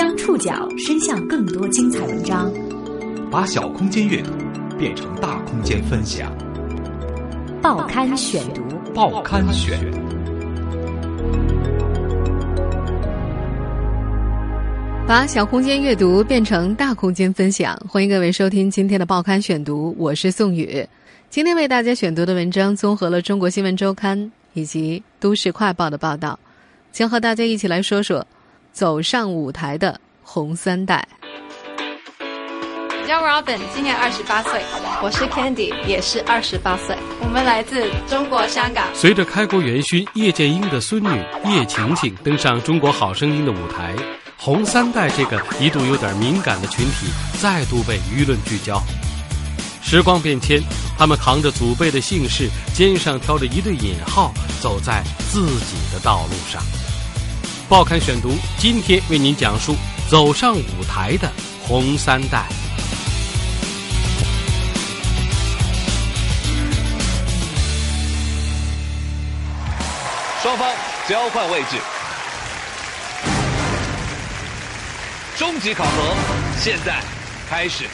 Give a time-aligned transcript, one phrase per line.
[0.00, 2.50] 将触角伸向更多精彩文章，
[3.30, 4.30] 把小空间阅读
[4.78, 6.32] 变成大空间分享。
[7.60, 8.62] 报刊选读，
[8.94, 9.78] 报刊选。
[15.06, 20.82] 把小空间阅读变成大空间分享，欢迎各位收听今天的报刊选读，我是宋宇。
[21.28, 24.18] 今天为大家选读的文章综合了《中国新闻周刊》
[24.54, 26.40] 以及《都市快报》的报道，
[26.90, 28.26] 将和大家一起来说说。
[28.72, 31.06] 走上舞台的红三代。
[32.20, 34.62] 我叫 Robin，今年二十八岁。
[35.02, 36.96] 我是 Candy，也是二十八岁。
[37.20, 38.86] 我们来自中国香港。
[38.94, 41.08] 随着开国元勋叶剑英的孙女
[41.46, 43.94] 叶晴晴登上《中国好声音》的舞台，
[44.36, 47.08] 红三代这个一度有点敏感的群体
[47.40, 48.80] 再度被舆论聚焦。
[49.82, 50.62] 时光变迁，
[50.96, 56.62] 他们扛着祖辈的姓氏，肩上挑着一对引号，走在自己的道路上。
[57.70, 59.76] 报刊选读，今天为您讲述
[60.08, 61.30] 走上舞台的
[61.62, 62.44] 红三代。
[70.42, 70.68] 双方
[71.08, 71.76] 交换位置，
[75.38, 76.16] 终极考核
[76.58, 77.00] 现在
[77.48, 77.84] 开始。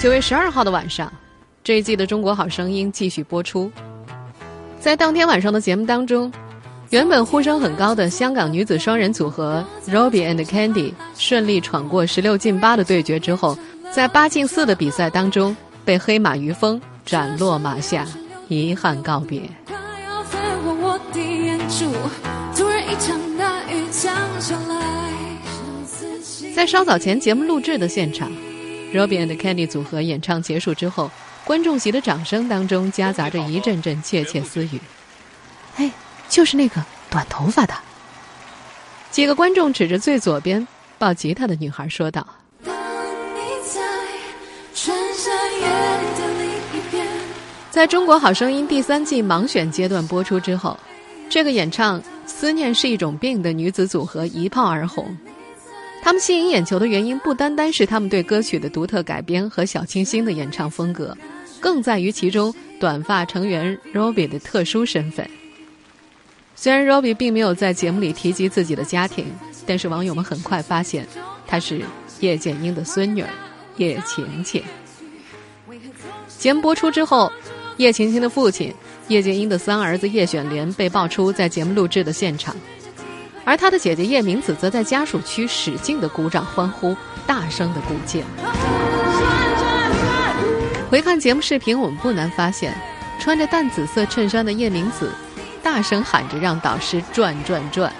[0.00, 1.12] 九月十二号的晚上，
[1.62, 3.70] 这一季的《中国好声音》继续播出。
[4.80, 6.32] 在当天晚上的节目当中。
[6.90, 13.58] 原本呼声很高的香港女子双人组合 Robbie and Candy 顺利闯过十六进八的对决之后，
[13.92, 18.06] 在八进四的比赛当中被黑马于峰斩落马下，
[18.48, 19.42] 遗憾告别。
[26.56, 28.32] 在稍早前节目录制的现场
[28.94, 31.10] ，Robbie and Candy 组合演唱结束之后，
[31.44, 34.80] 观众席的掌声当中夹杂着一阵阵窃窃私语。
[35.76, 35.90] 嘿。
[36.28, 37.74] 就是那个短头发的。
[39.10, 40.66] 几个观众指着最左边
[40.98, 42.26] 抱吉他的女孩说道
[47.70, 50.78] ：“在中国好声音第三季盲选阶段播出之后，
[51.30, 55.16] 这个演唱《思念是一种病》的女子组合一炮而红。
[56.02, 61.16] 他们吸引眼球的原因不单单是他们对歌曲的独特改编和小清新的演唱风格，
[61.60, 65.28] 更在于其中短发成员 Robbie 的特殊身份。
[66.60, 69.32] 虽然 Robbie 并没有在节目里提及自己的家庭，
[69.64, 71.06] 但是网友们很快发现，
[71.46, 71.82] 她是
[72.18, 73.24] 叶剑英的孙女
[73.76, 74.60] 叶晴晴。
[76.36, 77.30] 节目播出之后，
[77.76, 78.74] 叶晴晴的父亲
[79.06, 82.56] 叶剑英的三儿子叶选莲被爆出在节目录制的现场，
[83.44, 88.24] 而他的姐姐叶明子则在家属区使劲的鼓掌欢呼，大声的鼓劲。
[90.90, 92.76] 回看节目视频，我们不难发现，
[93.20, 95.08] 穿着淡紫色衬衫的叶明子。
[95.58, 97.92] 大声喊着让导师转转转。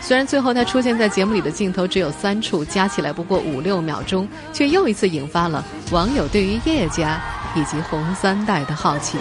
[0.00, 7.20] 虽然最后他出现在节目里的镜头只有三处，加起来不过五六秒钟，却又一次引发了网友对于叶家
[7.56, 9.18] 以及红三代的好奇。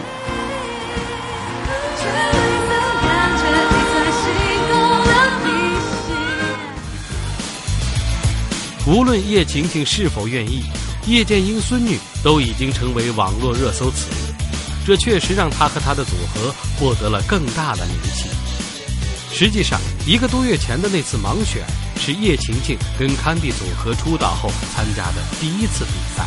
[8.88, 10.62] 无论叶晴晴是否愿意，
[11.08, 14.35] 叶剑英孙女都已经成为网络热搜词。
[14.86, 18.30] 这确实让他和他的组合获得了更大的名气。
[19.34, 21.64] 实际上，一个多月前的那次盲选
[21.98, 26.24] 是叶晴晴跟康帝组合出道后参加的第一次比赛。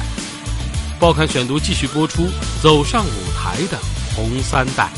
[0.99, 2.29] 报刊选读继续播出，
[2.61, 3.79] 走上舞台的
[4.15, 4.91] 红三代。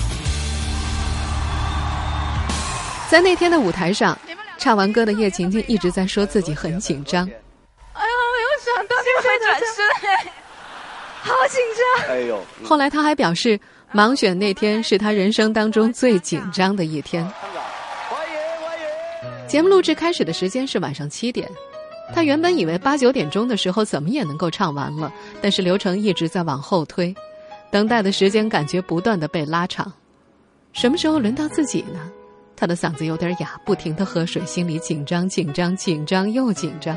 [3.10, 4.18] 在那天的舞台上，
[4.56, 7.26] 唱完歌的叶晴晴一直在说自己很紧张。
[7.26, 10.32] 哎呀，我又想到你会转身。
[11.22, 12.08] 好紧张！
[12.08, 12.40] 哎呦！
[12.64, 13.58] 后来他还表示，
[13.92, 17.28] 盲选那天是他人生当中最紧张的一天。
[19.48, 21.50] 节目录制开始的时间是晚上七点，
[22.14, 25.12] 他原本以为八九点钟的时候怎么也能够唱完了，
[25.42, 27.12] 但是流程一直在往后推，
[27.68, 29.92] 等待的时间感觉不断的被拉长。
[30.72, 32.10] 什么时候轮到自己呢？
[32.54, 36.96] 他的嗓子有点哑，不停的喝水，心里紧张紧张紧张又紧张。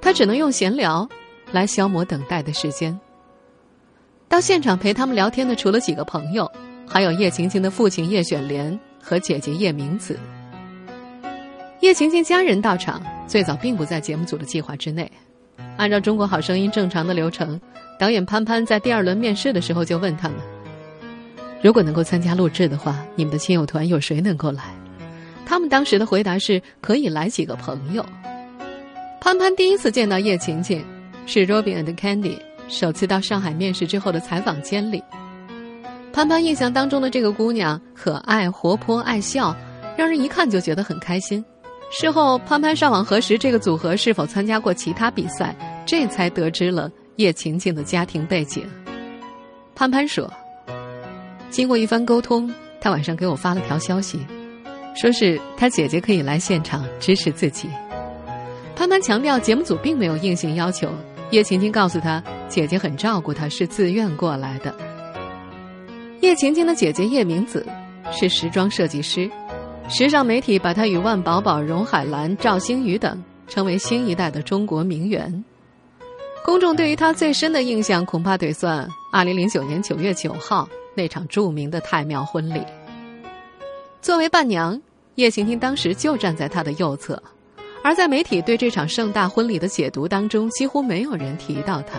[0.00, 1.06] 他只能用闲聊
[1.50, 2.98] 来消磨等待的时间。
[4.42, 6.50] 现场陪他们聊天的，除了几个朋友，
[6.84, 10.18] 还有叶晴晴的父亲叶选莲和姐姐叶明子。
[11.78, 15.08] 叶晴晴家人到场，最早并不在节目组的计划之内。
[15.76, 17.58] 按照《中国好声音》正常的流程，
[18.00, 20.36] 导演潘潘在第二轮面试的时候就问他们
[21.62, 24.64] ：“如果能够参加录制的话，你们的亲友团有谁能够来？”
[25.46, 28.04] 他们当时的回答是：“可以来几个朋友。”
[29.22, 30.84] 潘潘第一次见到叶晴晴，
[31.26, 32.38] 是 Robin and Candy。
[32.68, 35.02] 首次到上海面试之后的采访间里，
[36.12, 39.54] 潘潘印象当中的这个姑娘可爱、活泼、爱笑，
[39.96, 41.44] 让人一看就觉得很开心。
[41.90, 45.54] 事后，潘潘上网核实这个组合是否参加过其他比赛，
[45.84, 48.66] 这才得知了叶晴晴的家庭背景。
[49.74, 50.32] 潘潘说
[51.50, 52.50] ：“经过一番沟通，
[52.80, 54.18] 他晚上给我发了条消息，
[54.94, 57.68] 说是他姐姐可以来现场支持自己。”
[58.82, 60.90] 潘潘强调，节目组并没有硬性要求。
[61.30, 64.74] 叶晴晴告诉他，姐姐很照顾她，是自愿过来的。
[66.20, 67.64] 叶晴晴的姐姐叶明子
[68.10, 69.30] 是时装设计师，
[69.88, 75.44] 时尚媒体把她与万宝宝、荣海兰、赵星宇等称为新一代的中国名媛。
[76.44, 82.60] 公众对于她最深的印象，恐怕得算2009年9月9号那场著名的太庙婚礼。
[84.00, 84.82] 作为伴娘，
[85.14, 87.22] 叶晴晴当时就站在她的右侧。
[87.84, 91.98] 而在媒体对这场盛大婚礼的解读当中，几乎没有人提到他。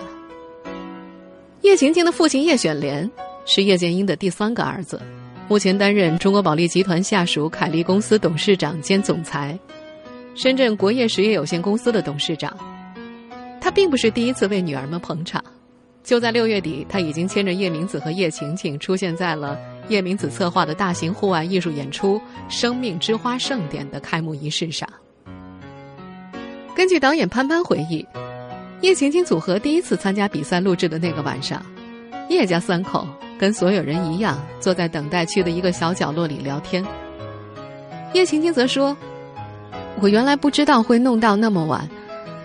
[1.62, 3.10] 叶晴晴的父亲叶选莲
[3.46, 5.02] 是叶剑英的第三个儿子，
[5.48, 9.58] 目前担任中国保利集团下属凯利公司董事长兼总裁，
[10.36, 12.58] 深圳国业实业有限公司的董事长。
[13.60, 15.44] 他并不是第一次为女儿们捧场，
[16.04, 19.58] 就在六月底，他已经牵着叶明子和叶晴晴出现在了
[19.90, 22.18] 叶明子策划的大型户外艺术演出
[22.50, 24.88] 《生命之花盛典》的开幕仪式上。
[26.84, 28.06] 根据导演潘潘回忆，
[28.82, 31.66] 叶晴晴组合第一次参加比赛录制的那个晚上，
[32.28, 33.08] 叶家三口
[33.40, 36.86] 跟所有人一样坐在等待区的一个小角落里聊天。
[38.14, 38.98] 叶晴晴则说
[40.02, 41.88] ：“我原来不知道会弄到那么晚，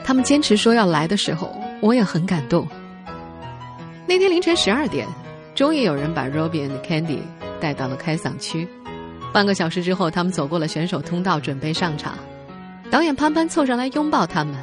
[0.04, 2.64] 他们坚持说要来的时候，我也很感动。”
[4.06, 5.04] 那天凌晨十二点，
[5.56, 7.18] 终于有人把 Robin 和 Candy
[7.58, 8.68] 带到了开嗓区。
[9.32, 12.16] 半个小时之后，他们走过了选手通道，准备上场。
[12.90, 14.54] 导演潘潘凑上来拥抱他们。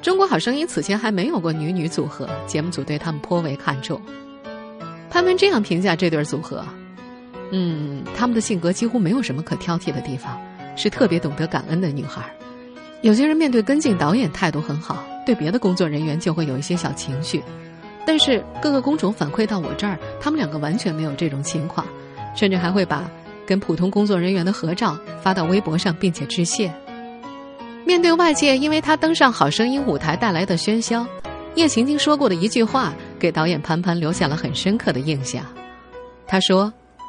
[0.00, 4.00] 中国好声音此前还没有过女女组合，节目组对他们颇为看重。
[5.10, 6.64] 潘潘这样评价这对组合
[7.52, 10.40] ：“嗯，他们的性格几乎没有什么可挑剔的地方，
[10.74, 12.22] 是特别懂得感恩的女孩。
[13.02, 17.42] 有些人面对跟进导演态度很好，对别的工作人员就会有一些小情绪。
[18.06, 21.86] 但是各个工种反馈到我这儿，他们两个完全没有这种情况，
[22.34, 23.04] 甚至还会把
[23.44, 26.72] 跟普通工作人员的合照发到微博上，并且致谢。”
[27.90, 31.04] 面对外界因为他登上《好声音》舞台带来的喧嚣，
[31.56, 35.44] 叶晴晴说过的一句话，给导演潘潘留下了很深刻的印象。
[36.24, 36.66] 他说：“《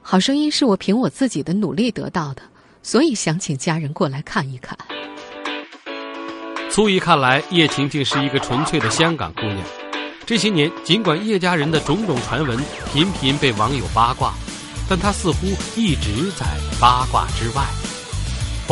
[0.00, 2.42] 好声音》是我凭我自己的努力得到的，
[2.84, 4.78] 所以想请家人过来看一看。”
[6.70, 9.58] 粗一看来，叶晴晴是一个纯粹的香港姑娘。
[10.24, 12.56] 这些年，尽管叶家人的种种传闻
[12.94, 14.32] 频频被网友八卦，
[14.88, 16.46] 但她似乎一直在
[16.80, 17.64] 八卦之外。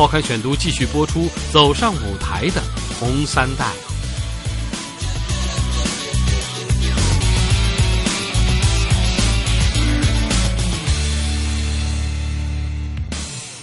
[0.01, 2.63] 报刊选读继续播出，走上舞台的
[2.99, 3.67] 红三代。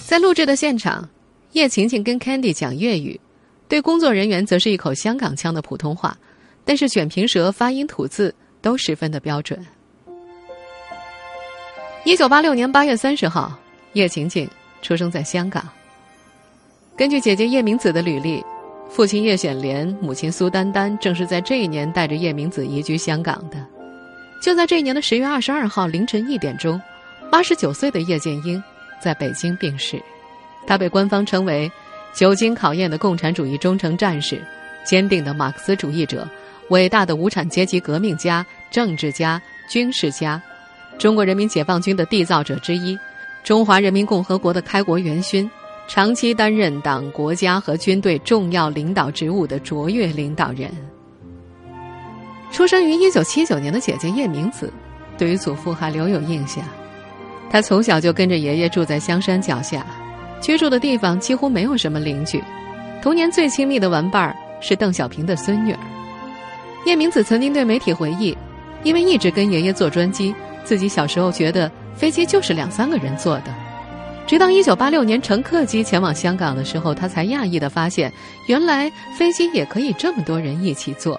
[0.06, 1.08] 在录制的现场，
[1.54, 3.20] 叶晴晴跟 Candy 讲粤语，
[3.66, 6.16] 对工作人员则是一口香港腔的普通话，
[6.64, 8.32] 但是卷平舌、发音吐字
[8.62, 9.58] 都十分的标准。
[12.04, 13.58] 一九八六年八月三十号，
[13.94, 14.48] 叶晴晴
[14.82, 15.68] 出生在香港。
[16.98, 18.44] 根据姐姐叶明子的履历，
[18.90, 23.64] 父亲叶选莲、母亲苏丹丹正是在这一年带着叶明子移居香港的。
[24.42, 26.80] 就在这一年的十月二十二号凌晨一点钟，
[27.30, 28.60] 八十九岁的叶剑英
[29.00, 30.02] 在北京病逝。
[30.66, 31.70] 他被官方称为
[32.12, 34.44] “久经考验的共产主义忠诚战士，
[34.84, 36.28] 坚定的马克思主义者，
[36.70, 40.42] 伟大的无产阶级革命家、政治家、军事家，
[40.98, 42.98] 中国人民解放军的缔造者之一，
[43.44, 45.48] 中华人民共和国的开国元勋。”
[45.88, 50.70] 长期担任党、国家和军队重要领导职务的卓越领导人。
[52.52, 54.70] 出生于一九七九年的姐姐叶明子，
[55.16, 56.62] 对于祖父还留有印象。
[57.50, 59.84] 她从小就跟着爷爷住在香山脚下，
[60.42, 62.42] 居住的地方几乎没有什么邻居。
[63.00, 65.78] 童年最亲密的玩伴儿是邓小平的孙女儿。
[66.84, 68.36] 叶明子曾经对媒体回忆，
[68.82, 73.54] 因为一直跟爷爷坐专机，自己小时候觉得飞机就是两三个人坐的。
[74.28, 78.12] 直到一九八六年乘客机前往香港的时候，他才讶异的发现，
[78.46, 81.18] 原来飞机也可以这么多人一起坐。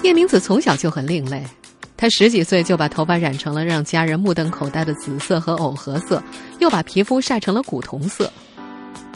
[0.00, 1.44] 叶明子从小就很另类，
[1.98, 6.22] 他十几岁就把头发染成了让家人目瞪口呆的紫色和藕荷色，
[6.60, 8.32] 又把皮肤晒成了古铜色。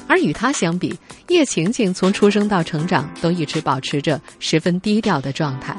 [0.07, 0.95] 而与他相比，
[1.29, 5.75] 叶晴晴从出生到成长都一直保持着十分低调的状态。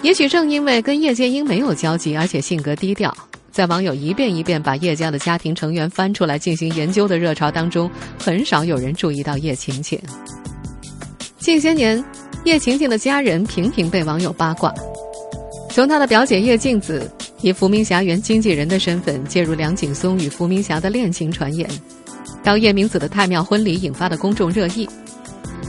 [0.00, 3.14] 也许正因为跟叶剑英没有交集，而且性格低调。
[3.50, 9.98] 在网友一遍一遍把叶家的家庭成员翻出来进行研究的热潮当中，很少有人注意到叶晴晴。
[11.38, 12.02] 近些年，
[12.44, 14.72] 叶晴晴的家人频频被网友八卦。
[15.70, 21.68] 从她的表姐叶静子以伏明霞原经纪人的身份介入梁景松与伏明霞的恋情传言，
[22.42, 24.88] 到叶明子的太庙婚礼引发的公众热议。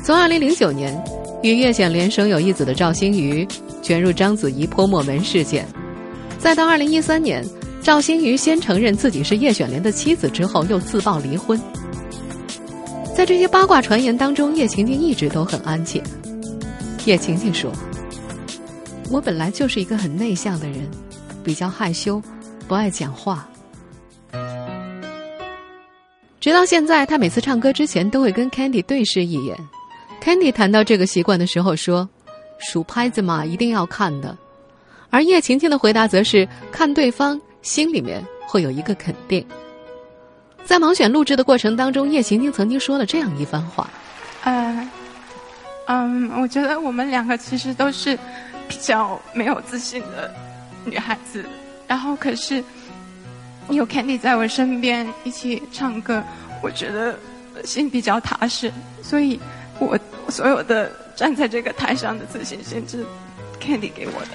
[0.03, 1.01] 从2009年
[1.43, 3.47] 与叶显莲生有一子的赵星瑜
[3.81, 5.65] 卷入章子怡泼墨门事件，
[6.39, 7.45] 再到2013年，
[7.89, 11.59] 赵星瑜先承认自己是叶选莲的妻子，之后又自曝离婚。
[13.15, 15.99] 在这些八卦传言当中，叶晴晴一直都很安静。
[17.05, 17.71] 叶晴晴说
[19.09, 20.87] ：“我本来就是一个很内向的人，
[21.43, 22.21] 比较害羞，
[22.67, 23.49] 不爱讲话。”
[26.39, 29.57] 直到现在，他每次唱歌之前都会跟 Candy 对视一眼。
[30.23, 32.07] Candy 谈到这个习惯的时候说
[32.61, 34.37] ：“数拍子嘛，一定要看的。”
[35.09, 39.45] 而叶晴晴的回答则是：“看对方，心里面会有一个肯定。”
[40.65, 43.89] 在盲选录制的过程当中，叶晴晴曾经说了这样一番话
[44.43, 44.89] ：“呃，
[45.87, 48.17] 嗯，我觉得我们两个其实都是
[48.67, 50.33] 比较没有自信的
[50.85, 51.45] 女孩子，
[51.87, 52.63] 然后可是。”
[53.71, 56.23] 有 Candy 在我身边一起唱歌，
[56.63, 57.15] 我觉得
[57.63, 58.73] 心比较踏实，
[59.03, 59.39] 所以
[59.77, 59.95] 我
[60.27, 63.05] 所有的站在这个台上的自信心是
[63.61, 64.29] Candy 给我的。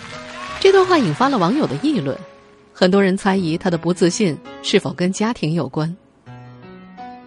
[0.60, 2.16] 这段话引发了网友的议论，
[2.76, 5.96] 很多人猜疑他的不自信是否跟家庭有关。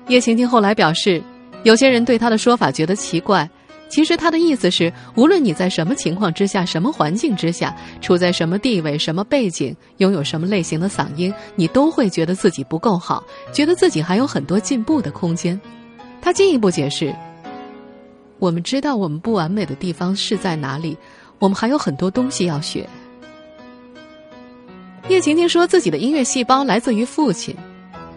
[0.10, 1.24] 叶晴晴后来表示，
[1.64, 3.50] 有些人对他的说法觉得奇怪。
[3.90, 13.24] 其实他的意思是，无论你在什么情况之下、什么环境之下、处在什么地位、什么背景、拥有什么类型的嗓音，你都会觉得自己不够好，
[13.54, 15.58] 觉得自己还有很多进步的空间。
[16.22, 17.16] 他进一步解释
[18.40, 20.98] ：“我们知道我们不完美的地方是在哪里，
[21.40, 22.86] 我们还有很多东西要学。”
[25.10, 27.56] 叶晴晴说自己的音乐细胞来自于父亲，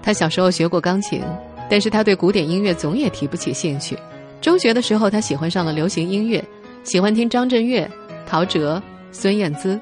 [0.02, 1.23] 他小时候学过钢琴，
[1.68, 3.97] 但是他对古典音乐总也提不起兴趣。
[4.40, 6.44] 中学的时候，他喜欢上了流行音乐，
[6.82, 7.88] 喜欢听张震岳、
[8.26, 8.82] 陶喆、
[9.12, 9.78] 孙燕姿，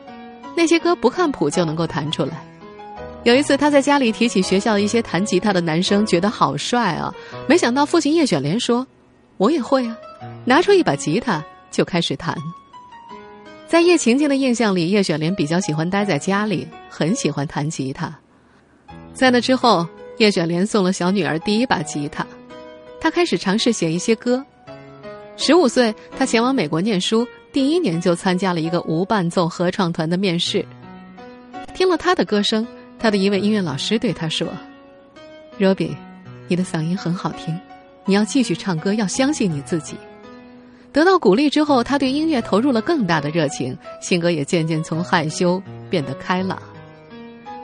[0.54, 2.44] 那些歌不看谱就能够弹出来。
[3.24, 7.12] 有一次，他在家里提起学校一些弹吉他的男生，觉得好帅啊！
[7.48, 8.86] 没想到父亲叶选莲说
[9.38, 9.96] ：“我也会啊！”
[10.44, 12.36] 拿出一把吉他就开始弹。
[13.68, 18.12] 在叶晴晴的印象里，叶雪莲比较喜欢待在家里，很喜欢弹吉他。
[19.12, 22.26] 在那之后，叶雪莲送了小女儿第一把吉他。
[22.98, 24.42] 她开始尝试写一些歌。
[25.36, 30.64] 十五岁，他前往美国念书，第一年就参加了一个无伴奏合唱团的面试。
[31.74, 32.66] 听了她的歌声，
[32.98, 34.48] 她的一位音乐老师对她说
[35.60, 35.94] ：“Robbie，
[36.48, 37.54] 你的嗓音很好听，
[38.06, 39.94] 你要继续唱歌，要相信你自己。”
[40.92, 46.58] 得到鼓励之后，他对音乐投入了更大的热情，性格也渐渐从害羞变得开朗。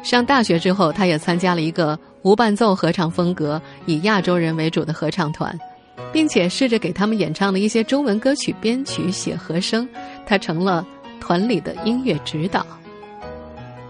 [0.02, 5.58] 上大学之后，他也参加了一个无伴奏合唱风格、以亚洲人为主的合唱团，
[6.12, 9.88] 并且试着给他们演唱了一些中文歌曲编曲、写和声。
[10.26, 10.86] 他成了
[11.20, 12.64] 团里的音乐指导。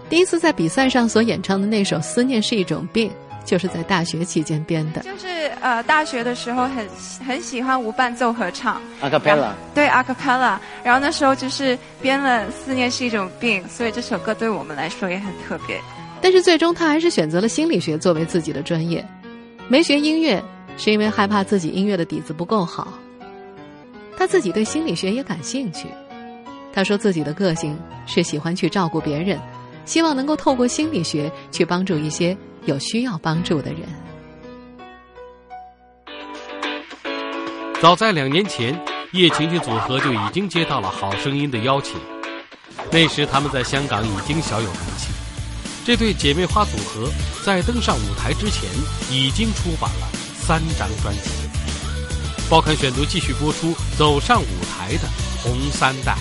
[0.09, 3.09] 第一次在比赛上所演唱的那首《思念是一种病》，
[3.45, 5.01] 就是在大学期间编的。
[5.03, 5.27] 就是
[5.61, 6.87] 呃，大学的时候很
[7.25, 8.81] 很喜欢无伴奏合唱。
[9.01, 9.53] a cappella。
[9.73, 15.79] 对 a cappella，然后那时候就是编了《思念是一种病》，所以这首歌对我们来说也很特别。
[16.21, 19.05] 但是最终他还是选择了心理学作为自己的专业，
[19.67, 20.43] 没学音乐
[20.75, 22.87] 是因为害怕自己音乐的底子不够好。
[24.17, 25.87] 他自己对心理学也感兴趣，
[26.73, 29.39] 他说自己的个性是喜欢去照顾别人，
[29.85, 32.35] 希望能够透过心理学去帮助一些
[32.65, 33.81] 有需要帮助的人。
[37.81, 38.79] 早在两年前，
[39.11, 41.99] 叶晴晴组合就已经接到了《好声音》的邀请，
[42.91, 45.09] 那时他们在香港已经小有名气。
[45.85, 47.07] 这对姐妹花组合
[47.43, 48.67] 在登上舞台之前，
[49.11, 51.29] 已经出版了三张专辑。
[52.49, 55.07] 报刊选读继续播出走上舞台的
[55.43, 56.15] 红三代。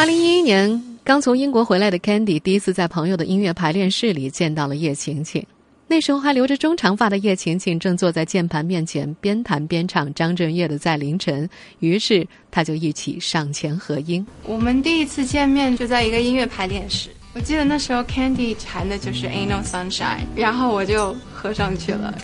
[0.00, 5.44] 二零一一年，刚从英国回来的 Candy 第一次在朋友的音乐排练室里见到了叶晴晴。
[5.86, 11.46] 那时候还留着中长发的叶晴晴正坐在键盘面前边弹边唱张震岳的《在凌晨》，
[11.80, 14.26] 于是他就一起上前合音。
[14.44, 22.16] 我们第一次见面就在一个音乐排练室，我记得那时候 Candy 弹的就是《Ain't No Sunshine》，然后我就合上去了。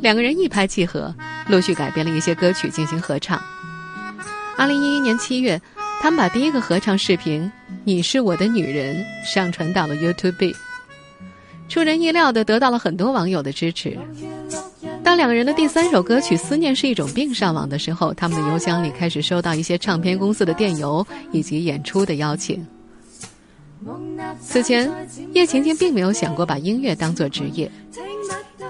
[0.00, 1.14] 两个人一拍即合，
[1.48, 3.40] 陆续改编了一些歌曲进行合唱。
[4.58, 5.60] 二零一一年七月，
[6.00, 7.42] 他们把第一个合唱视频
[7.84, 8.96] 《你是我的女人》
[9.34, 10.54] 上传到了 YouTube。
[11.68, 13.98] 出人意料的得到了很多网友的支持。
[15.02, 22.64] 当两个人的第三首歌曲《思念是一种病》上网的时候，他们的邮箱里开始收到一些唱片公司的电邮以及演出的邀请。
[24.40, 24.90] 此前，
[25.32, 27.70] 叶晴晴并没有想过把音乐当做职业。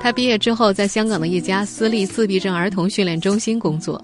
[0.01, 4.03] 她毕业之后，在香港的一家私立自闭症儿童训练中心工作，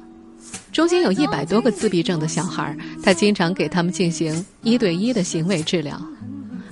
[0.72, 6.00] 中心有一百多个自闭症的小孩，他经常给他们进行一对一的行为治疗。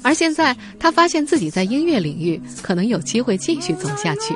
[0.02, 4.34] 而现在他发现自己在音乐领域可能有机会继续走下去。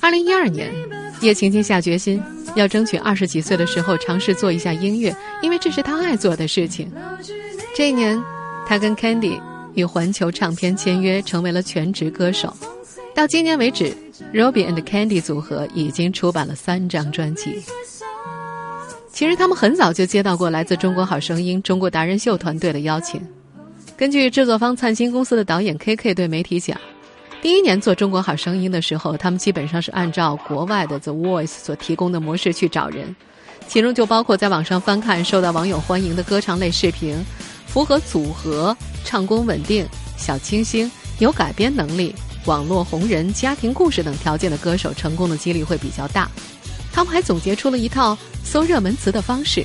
[0.00, 0.70] 二零一二年，
[1.22, 2.22] 叶晴晴下决心
[2.54, 6.92] 要争取二十几岁的时候尝试做一下音乐，因为这是她爱做的事情。
[7.74, 8.22] 这一年，
[8.66, 9.40] 她跟 Candy
[9.74, 12.54] 与环球唱片签约，成为了全职歌手。
[13.16, 13.96] 到今年为止
[14.34, 17.62] ，Robbie and Candy 组合已经出版了三张专辑。
[19.10, 23.18] 其实他们很早就接到过来自《中国好声音》《中国达人秀》团队的邀请。
[23.96, 26.78] 根据制作方灿星公司的导演 K K 对媒体讲，
[27.40, 33.16] 第一年做《中国好声音》的时候，他们基本上是按照国外的 The Voice 所提供的模式去找人，
[33.66, 37.16] 其中就包括在网上翻看受到网友欢迎的歌唱类视频，
[37.66, 39.86] 符合组合、唱功稳定、
[40.18, 42.14] 小清新、有改编能力。
[42.46, 46.30] 网络红人、家庭故事等条件的歌手，成功的几率会比较大。
[46.92, 49.64] 他们还总结出了一套搜热门词的方式，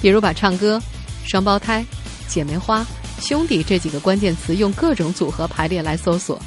[0.00, 0.80] 比如把唱歌、
[1.26, 1.84] 双胞胎、
[2.28, 2.86] 姐妹花、
[3.18, 6.40] 兄弟这几个关键词用各种组合排列来搜索。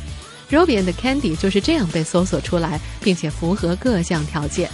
[0.51, 4.69] Robbie and Candy 就是这样被搜索出来，并且符合各项条件。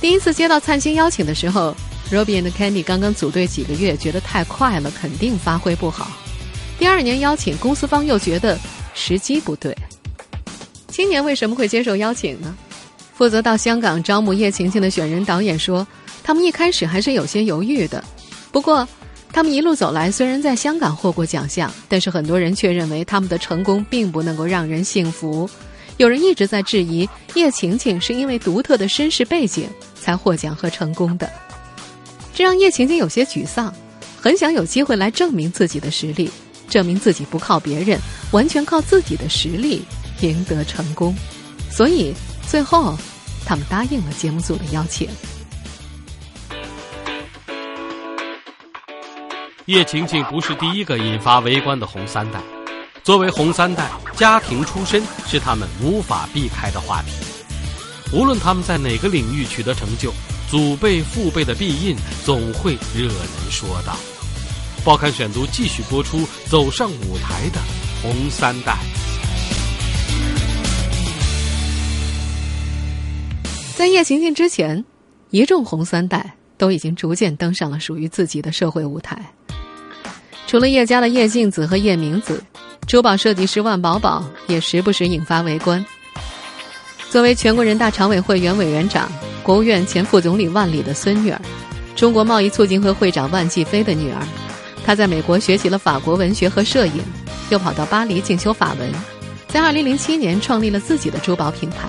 [0.00, 1.74] 第一次接到灿星邀请的时候
[2.10, 6.10] ，Robbie and Candy 刚刚组队几个月，觉得太快了，肯定发挥不好。
[6.78, 8.58] 第二年邀请，公司方又觉得。
[8.94, 9.76] 时机不对。
[10.88, 12.56] 今年为什么会接受邀请呢？
[13.14, 15.86] 负责到香港招募叶晴晴的选人导演说，
[16.22, 18.02] 他们一开始还是有些犹豫的。
[18.50, 18.86] 不过，
[19.32, 25.48] 他们一路走来，虽然在香港获过奖项，但是很多人却认为他们的成功并不能够让人信服。
[25.96, 29.68] 有人一直在质疑叶晴晴是因为独特的身世背景
[30.00, 31.30] 才获奖和成功的，
[32.32, 33.72] 这让叶晴晴有些沮丧，
[34.20, 36.30] 很想有机会来证明自己的实力。
[36.68, 37.98] 证明自己不靠别人，
[38.32, 39.82] 完全靠自己的实力
[40.20, 41.14] 赢得成功，
[41.70, 42.12] 所以
[42.48, 42.96] 最后
[43.44, 45.08] 他们答应了节目组的邀请。
[49.66, 52.38] 叶晴晴不是第一个引发围观的红三代，
[53.02, 57.12] 作为红三代，家庭出身是他们无法避开的话题。
[58.12, 60.12] 无论他们在哪个领域取得成就，
[60.50, 63.96] 祖辈父辈的庇荫总会惹人说道。
[64.84, 67.58] 报刊选读继续播出，走上舞台的
[68.02, 68.76] 红三代。
[73.74, 74.84] 在叶晴晴之前，
[75.30, 79.18] 一众红三代都已经逐渐登上了属于自己的社会舞台。
[80.46, 82.44] 除了叶家的叶静子和叶明子，
[82.86, 85.82] 珠宝设计师万宝宝也时不时引发围观。
[87.08, 89.10] 作为全国人大常委会原委员长、
[89.42, 91.40] 国务院前副总理万里的孙女儿，
[91.96, 94.20] 中国贸易促进会会长万继飞的女儿。
[94.84, 97.02] 他在美国学习了法国文学和摄影，
[97.50, 98.92] 又跑到巴黎进修法文，
[99.48, 101.88] 在2007年创立了自己的珠宝品牌。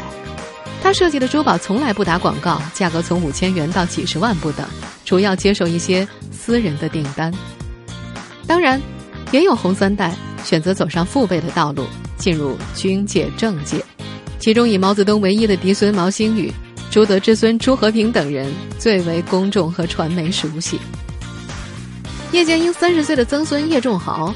[0.81, 4.65] 他设计的珠宝从来不打广告，价格从五千元到几十万不等，
[5.03, 7.33] 主要接受一些私人的订单。
[8.45, 8.79] 当然，
[9.31, 11.85] 也有红三代选择走上父辈的道路，
[12.17, 13.83] 进入军界、政界，
[14.39, 16.53] 其中以毛泽东唯一的嫡孙毛新宇、
[16.91, 20.79] 朱德之孙朱和平等人最为公众和传媒熟悉。
[22.35, 24.35] 叶剑英三十岁的曾孙叶仲豪，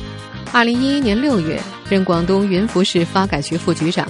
[0.54, 4.08] 二零一一年六月任广东云浮市发改局副局长，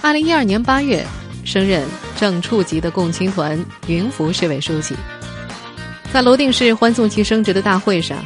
[0.00, 1.04] 二零一二年八月
[1.42, 1.84] 升任
[2.16, 4.94] 正处级的共青团云浮市委书记。
[6.12, 8.18] 在泸定市欢送其升职的大会上，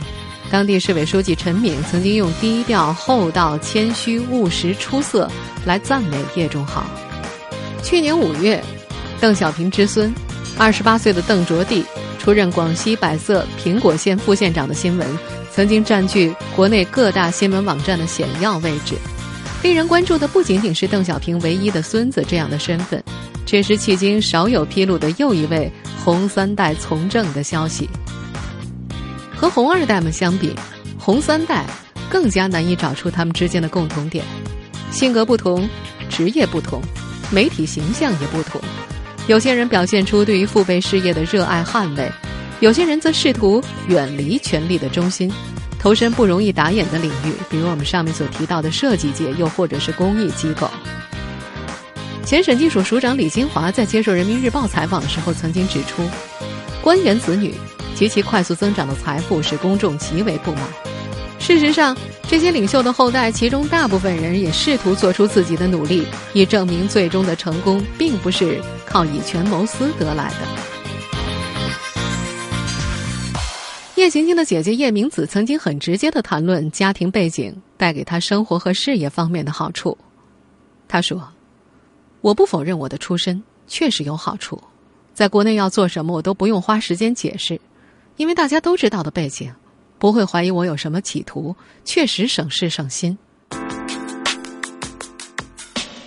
[0.51, 5.27] 当地市委书记陈敏曾经用低调、厚道、谦虚、务实、出色
[5.65, 6.85] 来赞美叶仲豪。
[7.83, 8.63] 去年五月，
[9.23, 10.15] 邓小平之孙，
[10.59, 11.83] 二十八岁的邓卓棣。
[12.27, 15.07] 出任广西百色苹果县副县长的新闻，
[15.53, 18.97] 曾经占据国内各大新闻网站的显要位置。
[19.63, 23.01] 令人关注的不仅仅是邓小平唯一的孙子这样的身份，
[23.47, 25.71] 这是迄今少有披露的又一位
[26.05, 27.89] 红三代从政的消息。
[29.37, 30.53] 和红二代们相比，
[30.99, 31.65] 红三代
[32.11, 34.25] 更加难以找出他们之间的共同点：
[34.91, 35.71] 性格不同，
[36.11, 36.83] 职业不同，
[37.31, 38.61] 媒体形象也不同。
[39.27, 42.11] 有些人表现出对于父辈事业的热爱捍卫，
[42.61, 45.29] 有些人则试图远离权力的中心，
[45.81, 50.71] 投身不容易打眼的领域，比如我们上面所提到的设计界，又或者是公益机构。
[52.25, 56.03] 前审计署署长李金华在接受人民日报采访的时候曾经指出，
[56.81, 57.53] 官员子女
[57.97, 60.63] 及其快速增长的财富使公众极为不满。
[61.39, 61.97] 事实上，
[62.29, 70.37] 这些领袖的后代，其中大部分人也试图做出自己的努力，以证明最终的成功并不是靠以权谋私得来的。
[73.95, 79.97] 叶晴晴的姐姐叶明子曾经很直接的谈论家庭背景带给她生活和事业方面的好处。
[80.89, 81.27] 她说
[82.21, 84.61] ：“我不否认我的出身确实有好处，
[85.15, 87.59] 在国内要做什么我都不用花时间解释，
[88.17, 89.53] 因为大家都知道的背景。”
[89.99, 91.55] 不会怀疑我有什么企图，
[91.85, 93.17] 确实省事省心。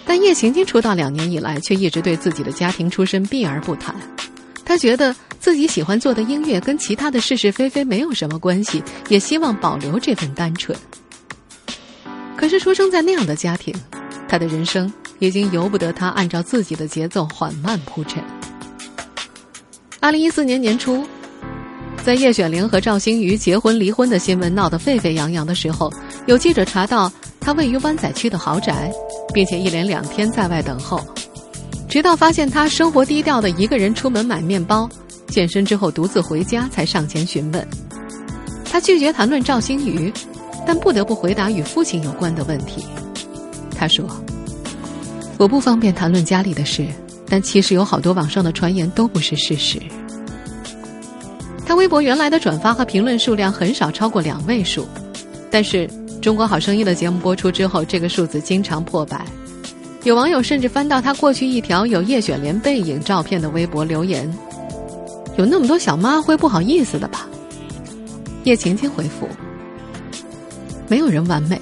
[0.06, 3.96] 但叶晴晴出道两年以来，却一直对自己的家庭出身避而不谈。
[4.66, 10.78] 她觉得自己喜欢做的音乐跟其他的是是非非没有什么关系，也希望保留这份单纯。
[12.36, 13.74] 可是出生在那样的家庭，
[14.28, 18.24] 她的人生已经由不得她按照自己的节奏缓慢铺陈。
[20.00, 21.08] 二零一四年年初。
[22.04, 25.92] 在叶选玲和赵星瑜结婚离婚的新闻闹得沸沸扬扬的时候，
[26.26, 28.92] 有记者查到他位于湾仔区的豪宅，
[29.32, 31.00] 并且一连两天在外等候，
[31.88, 34.90] 直到发现他生活低调的一个人出门买面包，
[35.28, 37.68] 健身之后独自回家，才上前询问。
[38.66, 40.12] 他拒绝谈论赵星瑜，
[40.66, 42.84] 但不得不回答与父亲有关的问题。
[43.76, 44.06] 他说
[45.38, 46.88] ：“我不方便谈论家里的事，
[47.28, 49.80] 但其实有好多网上的传言都不是事实。”
[51.70, 54.88] 他微博原来的转发和评论数量很少超过两位数，
[55.52, 55.88] 但是
[56.20, 59.24] 《中国好声音》的节目播出之后，这个数字经常破百。
[60.02, 64.28] 有网友甚至翻到他过去一条有叶雪莲背影照片的微博留言
[65.38, 67.30] ：“有那么多小妈会不好意思的吧？”
[68.46, 69.30] 叶晴晴回复
[70.90, 71.62] ：“没有人完美，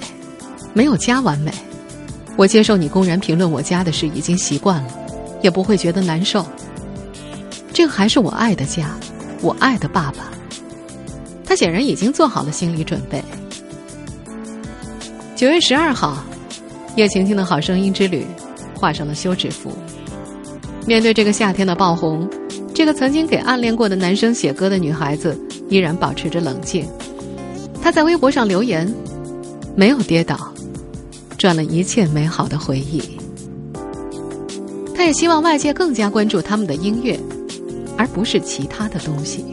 [0.72, 1.52] 没有家完美。
[2.34, 4.88] 我接受你公然评论我家的事已经习惯了，
[5.42, 6.46] 也不会觉得难受。
[7.74, 8.98] 这还是我爱的家。”
[9.40, 10.30] 我爱的爸爸，
[11.44, 13.22] 他显然已经做好了心理准备。
[15.36, 16.24] 九月十二号，
[16.96, 18.26] 叶晴晴的好声音之旅
[18.74, 19.72] 画上了休止符。
[20.86, 22.28] 面对这个夏天的爆红，
[22.74, 26.88] 这个曾经给暗恋过的男生写歌的女孩子依然保持着冷静。
[27.80, 28.92] 她在微博上留言
[29.76, 30.52] ：“没有跌倒，
[31.36, 33.00] 赚了一切美好的回忆。”
[34.92, 37.16] 她也希望外界更加关注他们的音乐。
[37.98, 39.44] 而不是其他的东西。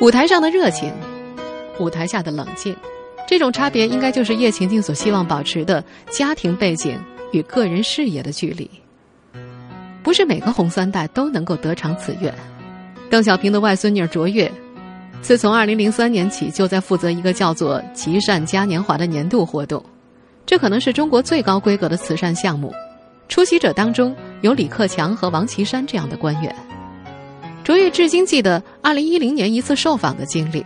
[0.00, 0.92] 舞台上的热情，
[1.78, 2.76] 舞台下的冷静，
[3.26, 6.98] 这种差别应该就是叶晴晴所希望保持的家庭背景
[7.32, 8.70] 与个人事业的距离。
[10.02, 12.32] 不是每个红三代都能够得偿此愿。
[13.10, 14.50] 邓小平的外孙女卓越，
[15.20, 19.84] 自从二零零三年起就在负责一个叫做“极善嘉年华”的年度活动，
[20.46, 22.72] 这可能是中国最高规格的慈善项目。
[23.30, 26.54] 出席者当中有李克强和王岐山这样的官员。
[27.62, 30.64] 卓越至今记得2010年一次受访的经历，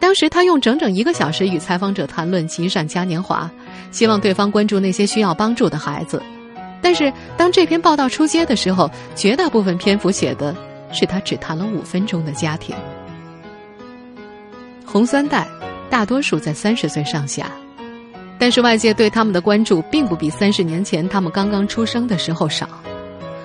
[0.00, 3.48] 当时他用整整一个小时与采访者谈论极善嘉年华，
[3.92, 6.20] 希望对方关注那些需要帮助的孩子。
[6.82, 10.54] 但是当这篇报道出街的时候，绝大部分篇幅写的
[10.92, 12.74] 是他只谈了五分钟的家庭。
[14.84, 15.46] 红三代
[15.88, 17.48] 大多数在三十岁上下。
[18.44, 22.68] 但是外界对他们的关注并不比三十年前他们刚刚出生的时候少，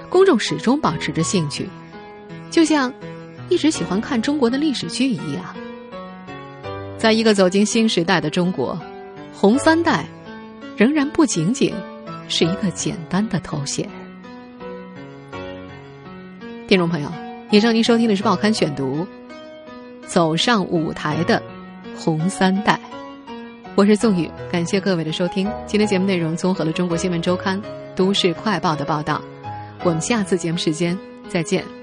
[0.09, 1.69] 公众始终保持着兴趣，
[2.51, 2.93] 就像
[3.47, 5.55] 一直喜欢看中国的历史剧一样。
[6.97, 8.77] 在一个走进新时代的中国，
[9.33, 10.05] 红三代
[10.75, 11.73] 仍然不仅仅
[12.27, 13.89] 是一个简单的头衔。
[16.67, 17.09] 听众朋友，
[17.51, 19.07] 以上您收听的是《报刊选读》，
[20.07, 21.41] 走上舞台的
[21.95, 22.77] 红三代。
[23.79, 25.49] 我是宋宇，感谢各位的收听。
[25.65, 27.57] 今天节目内容综合了《中国新闻周刊》
[27.95, 29.21] 《都市快报》的报道。
[29.85, 31.78] 我们下次节目时间再见。